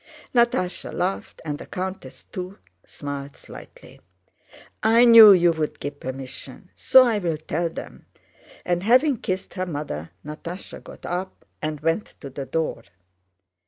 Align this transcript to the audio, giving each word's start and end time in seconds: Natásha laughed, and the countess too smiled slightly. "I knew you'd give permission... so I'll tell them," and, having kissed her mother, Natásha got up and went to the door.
Natásha 0.33 0.91
laughed, 0.91 1.43
and 1.45 1.59
the 1.59 1.67
countess 1.67 2.23
too 2.23 2.57
smiled 2.83 3.37
slightly. 3.37 4.01
"I 4.81 5.05
knew 5.05 5.31
you'd 5.31 5.79
give 5.79 5.99
permission... 5.99 6.71
so 6.73 7.03
I'll 7.03 7.37
tell 7.37 7.69
them," 7.69 8.07
and, 8.65 8.81
having 8.81 9.17
kissed 9.17 9.53
her 9.53 9.67
mother, 9.67 10.09
Natásha 10.25 10.83
got 10.83 11.05
up 11.05 11.45
and 11.61 11.81
went 11.81 12.15
to 12.21 12.31
the 12.31 12.47
door. 12.47 12.81